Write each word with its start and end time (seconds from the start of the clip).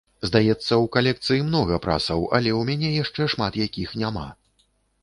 Здаецца, 0.27 0.79
у 0.83 0.87
калекцыі 0.95 1.43
многа 1.49 1.77
прасаў, 1.85 2.27
але 2.39 2.49
ў 2.59 2.71
мяне 2.71 2.89
яшчэ 3.05 3.31
шмат 3.37 3.63
якіх 3.67 3.89
няма. 4.05 4.27